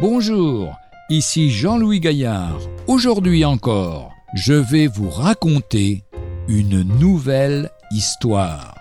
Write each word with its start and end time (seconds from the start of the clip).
Bonjour, 0.00 0.78
ici 1.10 1.50
Jean-Louis 1.50 2.00
Gaillard. 2.00 2.58
Aujourd'hui 2.86 3.44
encore, 3.44 4.14
je 4.32 4.54
vais 4.54 4.86
vous 4.86 5.10
raconter 5.10 6.04
une 6.48 6.82
nouvelle 6.98 7.70
histoire. 7.90 8.74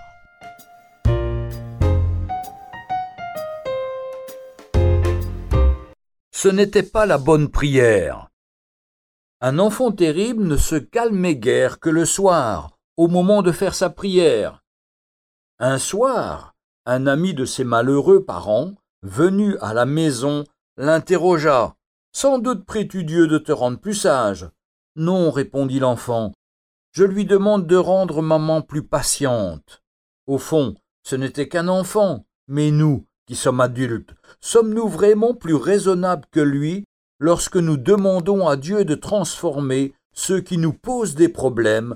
Ce 6.32 6.47
n'était 6.47 6.83
pas 6.83 7.05
la 7.05 7.18
bonne 7.18 7.49
prière. 7.49 8.29
Un 9.42 9.59
enfant 9.59 9.92
terrible 9.92 10.45
ne 10.45 10.56
se 10.56 10.75
calmait 10.75 11.36
guère 11.36 11.81
que 11.81 11.89
le 11.89 12.06
soir, 12.06 12.78
au 12.95 13.09
moment 13.09 13.42
de 13.42 13.51
faire 13.51 13.75
sa 13.75 13.89
prière. 13.89 14.64
Un 15.59 15.79
soir, 15.79 16.56
un 16.86 17.07
ami 17.07 17.33
de 17.33 17.43
ses 17.43 17.65
malheureux 17.65 18.23
parents, 18.23 18.71
venu 19.01 19.57
à 19.59 19.73
la 19.73 19.86
maison, 19.86 20.45
l'interrogea. 20.79 21.75
Sans 22.14 22.39
doute 22.39 22.65
pries-tu 22.65 23.04
Dieu 23.04 23.28
de 23.28 23.37
te 23.37 23.51
rendre 23.51 23.79
plus 23.79 23.93
sage? 23.93 24.50
Non, 24.96 25.29
répondit 25.29 25.79
l'enfant. 25.79 26.32
Je 26.93 27.04
lui 27.04 27.25
demande 27.25 27.68
de 27.68 27.75
rendre 27.75 28.21
maman 28.21 28.61
plus 28.61 28.82
patiente. 28.82 29.84
Au 30.25 30.37
fond, 30.37 30.75
ce 31.04 31.18
n'était 31.18 31.50
qu'un 31.50 31.68
enfant, 31.68 32.25
mais 32.47 32.72
nous, 32.72 33.06
qui 33.28 33.36
sommes 33.36 33.59
adultes, 33.59 34.16
sommes-nous 34.39 34.88
vraiment 34.88 35.34
plus 35.34 35.53
raisonnables 35.53 36.25
que 36.31 36.39
lui 36.39 36.86
lorsque 37.20 37.58
nous 37.58 37.78
demandons 37.78 38.48
à 38.48 38.56
Dieu 38.56 38.86
de 38.86 38.95
transformer 38.95 39.94
ceux 40.14 40.40
qui 40.40 40.58
nous 40.58 40.73
posent 40.73 41.16
des 41.16 41.30
problèmes, 41.30 41.94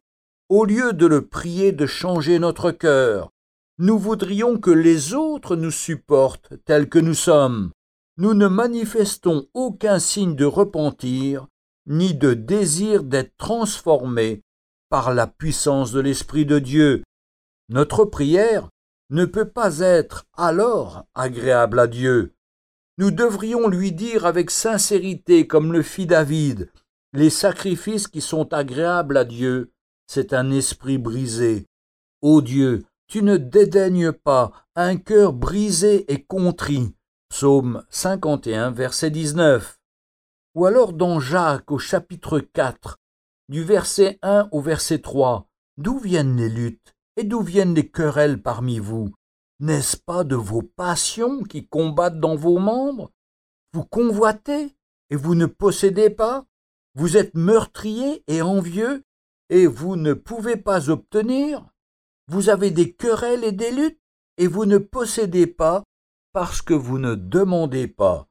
au 0.50 0.66
lieu 0.66 0.92
de 0.92 1.06
le 1.06 1.26
prier 1.26 1.72
de 1.72 1.86
changer 1.86 2.38
notre 2.38 2.72
cœur? 2.72 3.30
Nous 3.78 3.98
voudrions 3.98 4.60
que 4.60 4.72
les 4.72 5.14
autres 5.14 5.56
nous 5.56 5.72
supportent 5.72 6.54
tels 6.66 6.90
que 6.90 7.00
nous 7.00 7.16
sommes 7.16 7.72
nous 8.18 8.34
ne 8.34 8.48
manifestons 8.48 9.48
aucun 9.54 10.00
signe 10.00 10.36
de 10.36 10.46
repentir, 10.46 11.48
ni 11.86 12.14
de 12.14 12.34
désir 12.34 13.04
d'être 13.04 13.36
transformés 13.38 14.42
par 14.90 15.14
la 15.14 15.28
puissance 15.28 15.92
de 15.92 16.00
l'Esprit 16.00 16.46
de 16.46 16.60
Dieu. 16.60 17.04
Notre 17.70 18.06
prière 18.06 18.70
ne 19.10 19.26
peut 19.26 19.50
pas 19.50 19.80
être 19.80 20.26
alors 20.38 21.06
agréable 21.16 21.80
à 21.80 21.88
Dieu. 21.88 22.34
Nous 23.00 23.10
devrions 23.10 23.68
lui 23.68 23.92
dire 23.92 24.26
avec 24.26 24.52
sincérité, 24.52 25.48
comme 25.48 25.74
le 25.74 25.82
fit 25.82 26.06
David, 26.06 26.72
les 27.14 27.32
sacrifices 27.32 28.08
qui 28.08 28.22
sont 28.22 28.54
agréables 28.54 29.18
à 29.18 29.26
Dieu, 29.26 29.72
c'est 30.08 30.34
un 30.34 30.52
esprit 30.52 31.00
brisé. 31.00 31.66
Ô 32.22 32.42
Dieu, 32.42 32.84
tu 33.08 33.24
ne 33.24 33.38
dédaignes 33.38 34.12
pas 34.12 34.52
un 34.76 34.98
cœur 34.98 35.34
brisé 35.34 36.12
et 36.12 36.24
contrit. 36.24 36.94
Psaume 37.36 37.84
51, 37.90 38.70
verset 38.70 39.10
19. 39.10 39.80
Ou 40.54 40.68
alors 40.68 40.94
dans 40.94 41.20
Jacques 41.20 41.72
au 41.72 41.80
chapitre 41.80 42.40
4, 42.40 43.00
du 43.50 43.64
verset 43.64 44.20
1 44.22 44.50
au 44.52 44.62
verset 44.62 45.00
3, 45.00 45.50
d'où 45.78 45.98
viennent 45.98 46.38
les 46.38 46.48
luttes 46.48 46.94
et 47.18 47.24
d'où 47.24 47.42
viennent 47.42 47.74
les 47.74 47.90
querelles 47.90 48.40
parmi 48.40 48.78
vous? 48.78 49.10
N'est-ce 49.60 49.98
pas 49.98 50.24
de 50.24 50.36
vos 50.36 50.62
passions 50.62 51.42
qui 51.42 51.68
combattent 51.68 52.20
dans 52.20 52.36
vos 52.36 52.60
membres? 52.60 53.12
Vous 53.74 53.84
convoitez 53.84 54.76
et 55.10 55.16
vous 55.16 55.34
ne 55.34 55.48
possédez 55.48 56.12
pas? 56.12 56.46
Vous 56.94 57.18
êtes 57.18 57.34
meurtrier 57.34 58.24
et 58.28 58.44
envieux 58.44 59.04
et 59.50 59.66
vous 59.66 59.96
ne 59.96 60.14
pouvez 60.14 60.56
pas 60.56 60.92
obtenir? 60.92 61.66
Vous 62.28 62.50
avez 62.50 62.70
des 62.70 62.94
querelles 62.94 63.44
et 63.44 63.52
des 63.52 63.72
luttes 63.72 64.00
et 64.38 64.46
vous 64.46 64.68
ne 64.68 64.78
possédez 64.78 65.48
pas? 65.48 65.84
Parce 66.34 66.62
que 66.64 66.74
vous 66.74 66.98
ne 66.98 67.14
demandez 67.16 67.88
pas. 67.88 68.28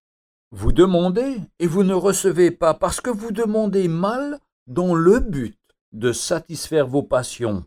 Vous 0.50 0.72
demandez 0.72 1.36
et 1.60 1.68
vous 1.68 1.84
ne 1.84 1.94
recevez 1.94 2.50
pas 2.50 2.74
parce 2.74 3.00
que 3.00 3.08
vous 3.08 3.30
demandez 3.30 3.86
mal 3.88 4.40
dans 4.66 4.94
le 4.94 5.20
but 5.20 5.56
de 5.92 6.12
satisfaire 6.12 6.86
vos 6.86 7.04
passions. 7.04 7.64